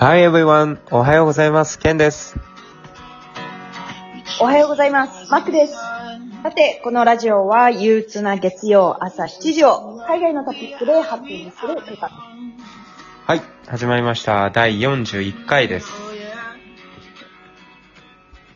[0.00, 0.78] Hi everyone!
[0.92, 1.76] おはようございます。
[1.76, 2.36] ケンです。
[4.40, 5.28] おはようございます。
[5.28, 5.72] マックです。
[5.72, 11.76] さて、このラジオは憂鬱な月曜朝7時を海外のトピックでハッピーにする。
[13.26, 14.50] はい、始まりました。
[14.50, 15.90] 第41回です。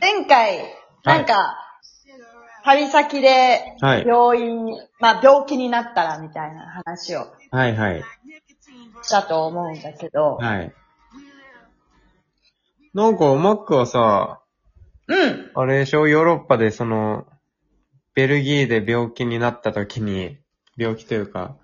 [0.01, 0.61] 前回、
[1.03, 1.59] なんか、
[2.63, 8.05] 旅先ではい病院に、まあ病気になったらみたいな話をはいはい。
[9.03, 10.73] したと思うんだけど、はい。
[12.95, 14.43] なんか、マックはさ、
[15.09, 16.09] うん、あれでしょ？
[16.09, 17.27] ヨーロッパでその、
[18.15, 20.39] ベルギーで病気になった時に、
[20.77, 21.57] 病気というか、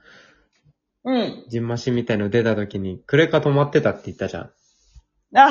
[1.04, 1.44] うん。
[1.48, 4.50] ジンマシンみたいの出た時に、クレカ止まってたって言ったじゃん。
[5.36, 5.50] あ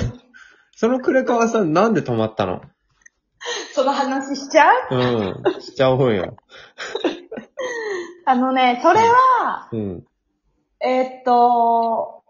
[0.76, 2.62] そのクレカはさ、なんで止まったの？
[3.72, 4.94] その話しちゃう？
[4.94, 5.60] うん。
[5.62, 6.36] しちゃおうよ。
[8.26, 10.06] あのね、それは、うん。
[10.80, 12.22] えーっと、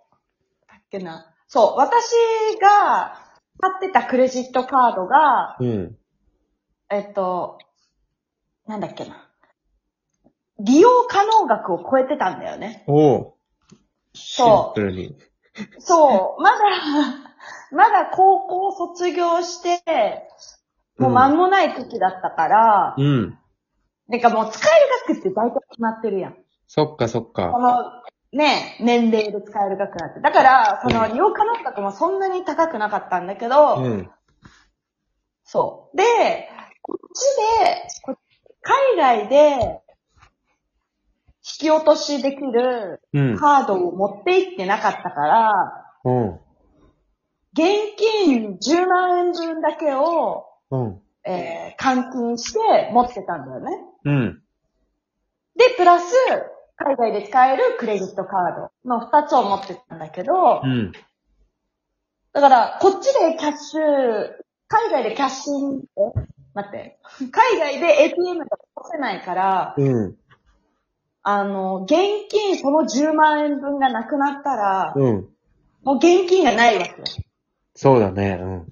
[0.69, 1.35] だっけな。
[1.49, 2.13] そう、私
[2.61, 3.19] が
[3.59, 5.97] 使ってたクレジットカードが、うん。
[6.91, 7.59] えっと、
[8.67, 9.29] なんだっけな。
[10.61, 12.85] 利用可能額を超えてたんだよね。
[12.87, 13.35] おう。
[14.13, 15.17] シンプルに。
[15.79, 16.59] そう、まだ、
[17.73, 20.29] まだ高校卒業して、
[20.99, 23.39] もう間もない時だったから、うん。
[24.09, 26.37] なんかもう使える額って大体決まってるやん。
[26.67, 27.59] そっかそっかこ。
[27.59, 28.03] の、
[28.33, 30.21] ね、年齢で使える額なんて。
[30.21, 34.11] だから、その利用可能額もそんなに高くなかったんだけど、うん。
[35.45, 35.97] そう。
[35.97, 36.05] で、
[36.83, 37.23] こっち
[37.65, 38.19] で、こ
[38.61, 39.83] 海外で、
[41.41, 43.37] 引き落としできるうん。
[43.39, 45.53] カードを持って行ってなかったから、
[46.05, 46.41] うん。
[47.55, 51.03] 現金10万円分だけを、うん。
[51.25, 53.71] えー換金して持ってたんだよね。
[54.05, 54.43] うん。
[55.57, 56.15] で、プラス、
[56.79, 60.93] 海外で使えるクレジットカードの2つを持ってたんだけど、うん。
[62.33, 63.83] だから、こっちでキャッシュ、
[64.69, 66.99] 海外でキャッシン、え待って。
[67.33, 70.17] 海外で ATM が起こせないから、うん。
[71.23, 71.97] あの、現
[72.29, 75.29] 金その10万円分がなくなったら、うん。
[75.83, 76.97] もう現金がないわけよ。
[77.75, 78.39] そうだね。
[78.41, 78.67] うん。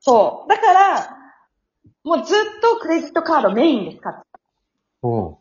[0.00, 0.48] そう。
[0.48, 1.16] だから、
[2.02, 4.26] もうずっとクレジットカードメインで使って
[5.02, 5.38] おう。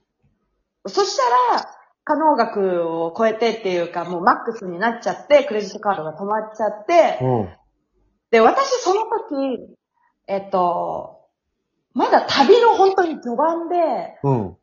[0.84, 0.90] た。
[0.90, 1.24] そした
[1.56, 1.77] ら、
[2.08, 7.50] 可能額を超えてっていうか、もうマックスになっちゃって、クレジットカードが止まっちゃって、おう。
[8.32, 9.76] で、私その時、
[10.26, 11.28] えっと、
[11.94, 13.76] まだ旅の本当に序盤で、
[14.24, 14.58] うん。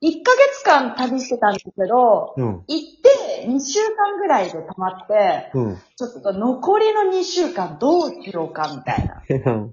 [0.00, 2.46] 1ヶ月間旅してたんですけど、うん。
[2.46, 5.76] 行って2週間ぐらいで止まって、うん。
[5.96, 9.22] ちょっと残りの2週間どうしようかみたいな。
[9.26, 9.66] で、で、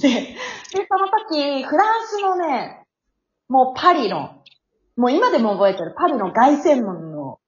[0.00, 2.86] その時、フランスのね、
[3.48, 4.41] もうパリの、
[4.96, 7.38] もう今でも覚えてるパリの凱旋門の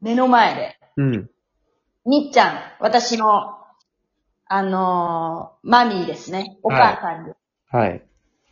[0.00, 1.30] 目の前で、うん。
[2.06, 3.26] みっちゃん、私の、
[4.46, 6.58] あのーマミーですね。
[6.62, 7.32] お母さんに、
[7.70, 8.02] はい。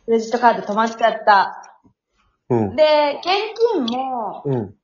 [0.05, 1.79] クレジットカード止まっちゃった。
[2.49, 2.75] うん。
[2.75, 3.27] で、現
[3.73, 4.75] 金も、うん。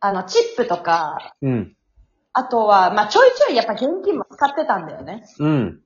[0.00, 1.76] あの、チップとか、うん。
[2.32, 5.24] あとは、まあ、ちょいちょいやっぱ現金も使ってたんだよね。
[5.38, 5.80] うん。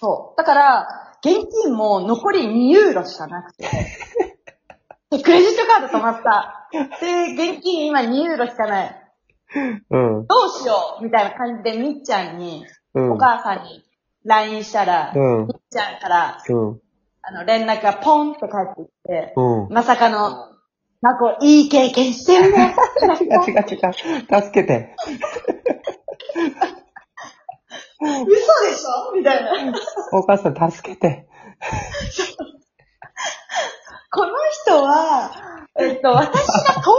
[0.00, 0.36] そう。
[0.36, 0.88] だから、
[1.20, 3.68] 現金も残り2ユーロしかなくて。
[5.10, 6.68] で クレジットカード止まった。
[7.00, 9.04] で、現金今2ユーロしかない。
[9.90, 10.26] うん。
[10.26, 12.64] どうしようみたいな感じでみっちゃんに、
[12.94, 13.12] うん。
[13.12, 13.82] お母さんに
[14.24, 16.80] LINE したら、うんみっちゃんから、うん。
[17.22, 19.72] あの、連絡がポンって返ってきて、うん。
[19.72, 20.48] まさかの、
[21.00, 22.74] なんかいい経験してるね。
[23.20, 23.62] 違 う違う違う。
[24.42, 24.94] 助けて。
[28.00, 29.12] 嘘でしょ？
[29.16, 29.72] みたいな。
[30.12, 31.26] お母さん助けて。
[34.10, 34.32] この
[34.64, 35.30] 人は、
[35.78, 36.92] えっと、私が東京に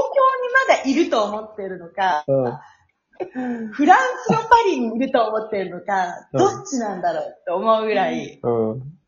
[0.68, 3.68] まだいると思ってるのか、うん。
[3.70, 8.40] フランスのパリにいると思ってるのか、うんどっちなんだろうって思うぐらい。
[8.42, 9.00] うん。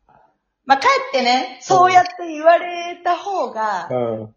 [0.66, 4.34] まあ、かえってね、そうやって言われた方が、うん。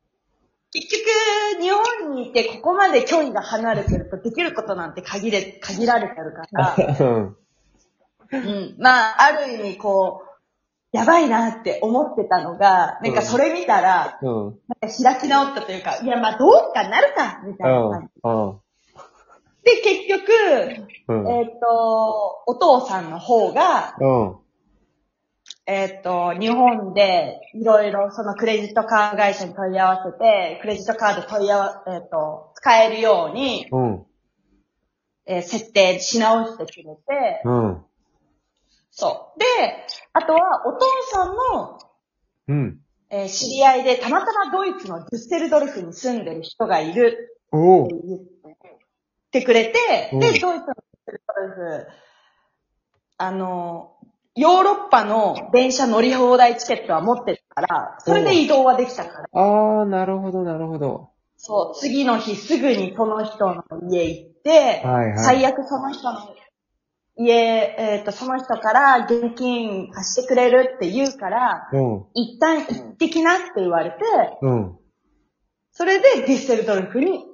[0.72, 7.38] 結局、日本にいてここまで距離が離れてるとできることなんて限れ、限られてるから、うん。
[8.32, 8.76] うん。
[8.80, 10.35] まあ、ある意味こう、
[10.96, 14.60] やばいなって思ってたのが、なんかそれ見たら、うん。
[14.80, 18.08] なんか開き直ったというか、いや、まあ、どうかなるか、みたいな感じ。
[18.24, 18.60] うん。
[19.66, 20.32] で、結局、
[21.10, 21.28] うん。
[21.32, 24.36] えっ、と、お父さんの方が、うん。
[25.66, 34.06] えっ、と、日本でいろいろそのクレジットカード会社に問い合わせて、クレジットカード問い合わ、えっ、と、使えるように、うん。
[35.26, 37.86] えー設定し直してくれて、うん。
[38.96, 39.40] そう。
[39.40, 39.46] で、
[40.14, 41.80] あとはお父さんの、
[42.48, 42.80] うん。
[43.10, 47.96] えー知り合いでたまたまドイツのデュッセルドルフに住んでる人がいるおおって。
[48.04, 48.36] 言って
[49.32, 50.70] てくれて、うんで、ドイツのゴル
[51.50, 51.88] フ、
[53.18, 53.92] あの、
[54.36, 59.30] ヨーロッパの電車乗り放題チケットは持ってたから、それで移動はできたから。
[59.34, 61.10] あー、なるほど、なるほど。
[61.38, 66.20] そう、次の日すぐにその人の家行って、はいはい最悪その人の
[67.18, 73.98] 家、えっ、と、その人から現金貸してくれるって言うから、うん、一旦行ってきなって言われて、
[74.42, 74.78] うん。
[75.72, 77.26] それでディッセルドルフに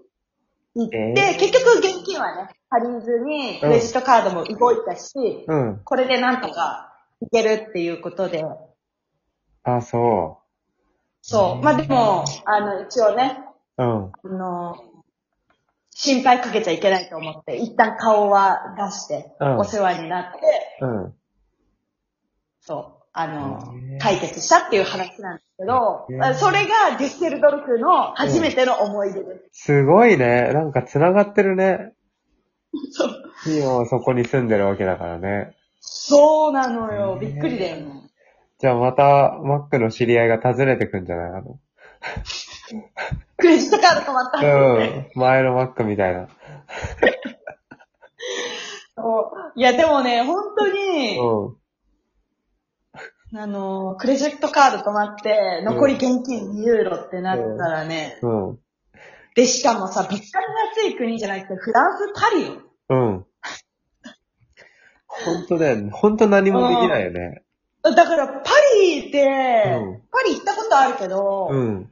[0.75, 5.13] 行って、えー結局現金はね、借りずにクレジットカードも動いたし、
[5.47, 5.81] うん。
[5.83, 8.43] これでなんとかいけるっていうことで、
[9.63, 10.41] あ、そ
[11.21, 11.63] そう。
[11.63, 13.39] まあでも、あの、一応ね、
[13.77, 13.83] う。
[13.83, 14.11] うん。
[14.11, 14.75] あの、
[16.03, 20.39] 心配かけちゃいけないと思って、一旦顔は出して、うんお世話になって、
[20.81, 21.13] うん。
[22.59, 26.07] そう、あの解決したっていう話なんですけど
[26.39, 29.65] それがデュッセルドルフの初めての思い出です。
[29.65, 30.51] すごいね。
[30.53, 31.93] なんか繋がってるね。
[32.91, 33.23] そう。
[33.45, 35.55] 今はそこに住んでるわけだからね。
[35.81, 37.19] そうなのよ。
[37.21, 38.09] びっくりだよね。
[38.59, 41.27] じゃあまた、マックの知り合いが訪ねてくんじゃない？
[41.27, 41.59] あの。
[43.41, 45.09] クレジットカード止まったうん。
[45.15, 46.27] 前のマックみたいな。
[48.95, 51.55] そういや、でもね、本当に、う
[53.33, 53.39] ん。
[53.39, 58.59] あの、クレジットカード止まって、残り現金2ユーロってなったらね、うん。
[59.35, 60.45] で、しかもさ、物価が
[60.75, 62.61] 安い国じゃなくて、フランス、パリよ。
[62.89, 63.25] うん。
[65.07, 65.89] 本当だよね。
[65.91, 67.43] 本当何もできないよね。
[67.83, 68.51] だから、パ
[68.81, 71.90] リで、うんパリ行ったことあるけど、うん。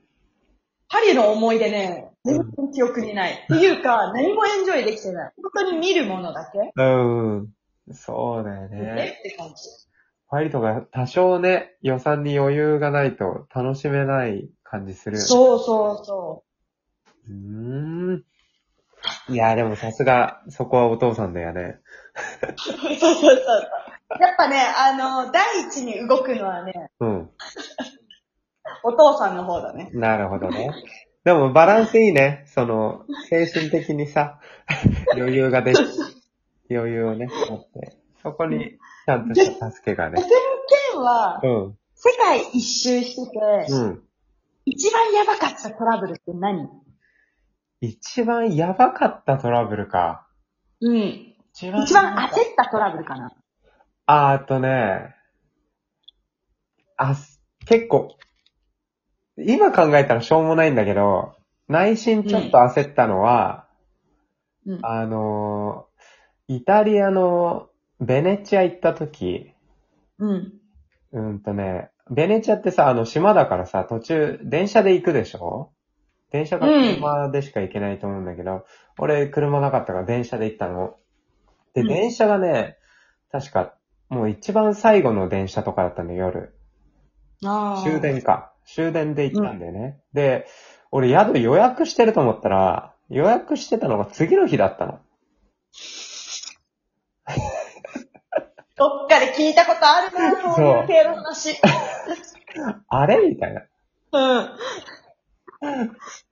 [0.89, 3.33] パリの思い出ね、全然記憶にない。
[3.33, 5.33] っていうか、何もエンジョイできてない。
[5.41, 7.47] 本当に見るものだけ、うん。
[7.94, 9.18] そうだよえね。
[9.19, 9.56] って感じ。
[10.30, 15.18] パリとか多少ね、予算に余裕がないと楽しめない感じする。
[15.18, 16.44] そうそうそ
[17.27, 17.33] うー
[18.18, 18.24] ん。
[19.30, 21.80] いや、でもさすが、そこはお父さんだよね。
[22.57, 23.35] そうそうそう。
[24.19, 27.19] やっぱね、あの、第一に動くのはね、うん。
[28.83, 29.89] お父さんの方だね。
[29.93, 30.71] なるほどね。
[31.23, 32.43] でもバランスいいね。
[32.47, 34.39] その、精神的にさ、
[35.15, 35.79] 余裕ができ、
[36.71, 37.97] 余裕をね、持って。
[38.21, 40.21] そこに、ちゃんとした助けがね。
[40.91, 41.77] 県はう、ん。
[41.95, 44.03] 世界一周してて、うん。
[44.65, 46.69] 一番やばかったトラブルって何？
[47.81, 50.27] 一番やばかったトラブルか。
[50.81, 50.97] うん。
[50.97, 53.31] 一一番焦ったトラブルかな？
[54.05, 55.15] あーあとね、
[56.97, 58.15] あ、す結構、
[59.45, 61.33] 今考えたらしょうもないんだけど、
[61.68, 63.68] 内心ちょっと焦ったのは、
[64.65, 64.80] うん。
[64.83, 67.69] あのー、イタリアの
[68.00, 69.51] ベネチア行った時、
[70.18, 70.53] うん。
[71.12, 75.71] うんとね、ベネチアってさ、あの島だからさ、途中、電車で行くでしょ？
[76.31, 78.65] 電車か車でしか行けないと思うんだけど、
[78.97, 80.95] 俺車なかったから電車で行ったの。
[81.74, 82.77] で、うん電車がね、
[83.31, 83.74] 確か、
[84.09, 86.56] もう一番最後の電車とかだったんだよ、夜。
[87.45, 87.83] ああ。
[87.83, 88.48] 終電か。
[88.75, 90.00] 終電で行ったんだよね。
[90.13, 90.45] で、
[90.92, 95.00] 俺宿予約してると思ったら、予約してたのが次の日だったの。
[98.76, 101.59] どっかで聞いたことあるな、そういう系の話。
[102.88, 103.64] あれみたいな。
[104.11, 104.42] う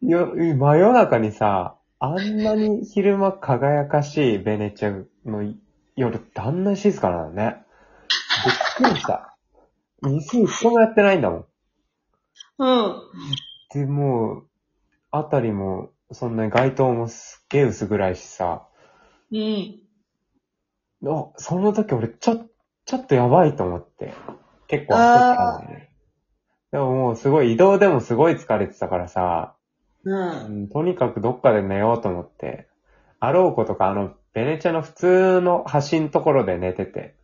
[0.05, 0.09] ん。
[0.09, 4.93] よ、真夜中にさ、あんなに昼間輝かしいベネチア
[5.25, 5.53] の
[5.95, 7.63] 夜ってあんなに静かなのね。
[8.79, 9.35] びっくりした。
[10.01, 11.45] 店一個もやってないんだもん。
[12.59, 13.01] うん。
[13.73, 14.47] で、もう、
[15.11, 18.67] あたりも、そんなに街灯もすっげえ薄暗いしさ、
[19.31, 19.81] うん。
[21.05, 22.45] あ、その時俺ちょ、
[22.85, 24.13] ちょっとやばいと思って。
[24.67, 25.91] 結構焦ったのね。
[26.71, 29.55] でももうすごい移動でもすごい疲れてたからさ、
[30.03, 30.11] う。
[30.11, 32.67] うんん、とにかくどっかで寝ようと思って、
[33.19, 37.15] あろうことかあの、ベネチアの普通の橋のところで寝てて。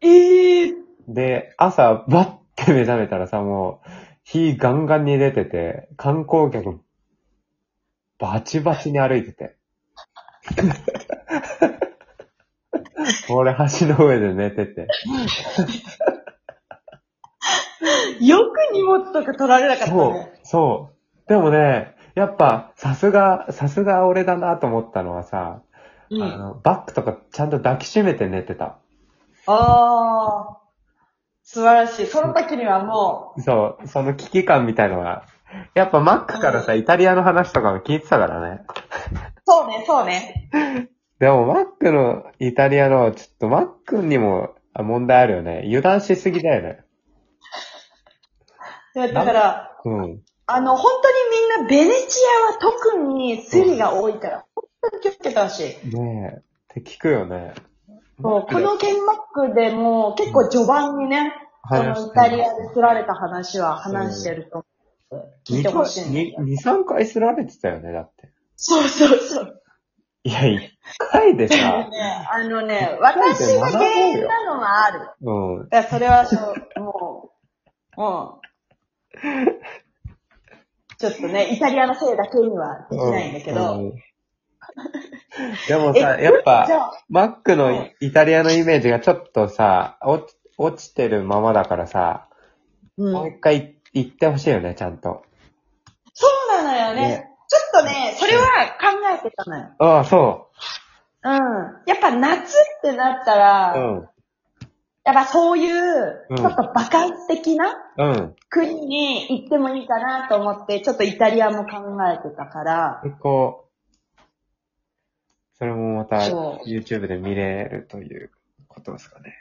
[0.00, 0.74] ええー。
[1.08, 3.88] で、朝バッて目覚めたらさ、もう、
[4.24, 6.80] 火ガンガンに出てて、観光客、
[8.18, 9.56] バチバチに歩いてて。
[13.30, 14.88] 俺橋の上で寝てて。
[18.20, 20.90] よく荷物とか取られなかったそうね。、そ
[21.26, 21.28] う。
[21.28, 25.62] でもね、やっぱ、さすが、さすが俺だなと思ったのはさ、
[26.10, 26.22] うん。
[26.22, 28.78] あの、バッグとかちゃんと抱きしめて寝てた。
[29.46, 30.63] ああ。
[31.44, 32.06] 素晴らしい。
[32.06, 35.26] その時にはもそう、その危機感みたいのが、
[35.74, 38.62] やっぱマックからさ、イタリアの話とかも聞いてたからね。
[38.62, 38.72] う、
[39.44, 40.50] そうね、そうね。
[41.20, 45.62] でもマックのイタリアの、ちょっとマックにもあ問題あるよね。
[45.66, 46.80] 油断しすぎだよね。
[48.94, 50.22] でだから、うん。
[50.46, 51.14] あの、本当に
[51.62, 55.96] みんなベネチアは特にスリが多いから、本当に気をつけてほしい。
[55.96, 56.80] ねえ。
[56.80, 57.54] って聞くよね。
[58.20, 61.32] そう、このケンマックでも結構序盤にね、
[61.68, 64.64] そ話のイタリアで釣られた話は話してると
[65.10, 66.42] 思って、聞いてほしいんだけど。
[66.42, 68.30] 2、3回すられてたよね、だって。
[68.56, 69.60] そうそうそう。
[70.24, 70.58] いや、1
[71.10, 75.10] 回でさ、ね、あのね、私が原因なのはある。
[75.20, 75.66] うん。
[75.66, 77.30] いや、それはそう、も
[77.96, 79.16] う、もう、
[80.98, 83.78] ちょっとね、イタリアのせいだけにはできないんだけど。
[83.78, 83.92] うん
[85.68, 92.28] でもえさ、やっぱマックのイタリアのイメージがちょっとさ、落ち落ちてるままだからさ、
[92.96, 93.28] もううん。
[93.28, 95.24] 一回行ってほしいよね、ちゃんと。
[96.12, 96.28] そ
[96.60, 97.08] うなのよね。
[97.08, 98.42] ねちょっとね、それは
[98.80, 99.70] 考えてたのよ。
[99.78, 100.48] ああ、そ
[101.24, 101.32] うん。
[101.86, 103.78] やっぱ夏ってなったら、う。
[103.78, 104.08] うん。
[105.04, 108.34] やっぱそういう、うんちょっとバカンス的なうん。
[108.48, 111.80] 国に行ってもいいかなと思って、ちょっとイタリアも考
[112.10, 113.63] えてたから、結構、
[115.64, 118.30] それもまたそう YouTube で見れるという
[118.68, 119.34] ことですかね。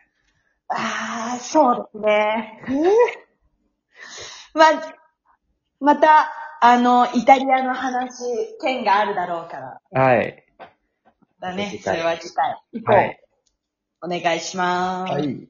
[0.70, 2.64] ああ、そうですね。
[4.56, 4.66] ま、
[5.82, 8.24] また、あの、イタリアの話、
[8.62, 10.02] 件があるだろうから。
[10.02, 10.46] はい。
[11.42, 11.72] だね。
[11.72, 12.62] 次回それは次回。
[12.72, 13.20] 以降、はい。
[14.02, 15.12] お願いします。
[15.12, 15.50] はい。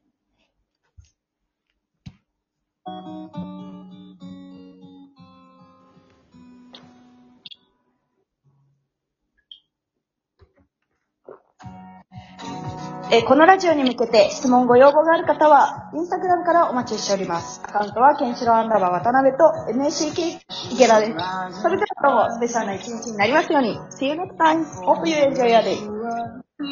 [13.14, 17.62] えーこのラジオに向けて質問ご要望がある方は、インスタグラムからお待ちしております。
[17.64, 20.40] アカウントは、ケンシロウアンダーバー渡辺と NACK
[20.74, 21.62] 池田です。
[21.62, 23.78] それではどうも、スペシャルな一日になりますように。
[23.92, 24.66] See you next time.
[24.88, 25.93] Hope you enjoy your day.